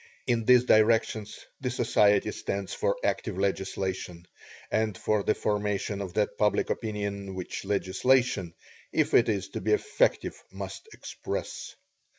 In 0.25 0.45
these 0.45 0.63
directions 0.63 1.45
the 1.59 1.69
Society 1.69 2.31
stands 2.31 2.73
for 2.73 2.97
active 3.03 3.37
legislation, 3.37 4.25
and 4.71 4.97
for 4.97 5.21
the 5.21 5.35
formation 5.35 6.01
of 6.01 6.15
that 6.15 6.39
public 6.39 6.71
opinion 6.71 7.35
which 7.35 7.65
legislation, 7.65 8.55
if 8.91 9.13
it 9.13 9.29
is 9.29 9.49
to 9.49 9.61
be 9.61 9.73
effective, 9.73 10.41
must 10.51 10.87
express. 10.91 11.75